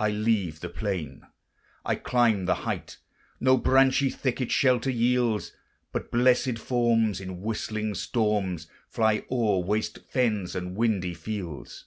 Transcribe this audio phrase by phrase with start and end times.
[0.00, 1.28] I leave the plain,
[1.84, 2.98] I climb the height;
[3.38, 5.52] No branchy thicket shelter yields;
[5.92, 11.84] But blessèd forms in whistling storms Fly o'er waste fens and windy fields.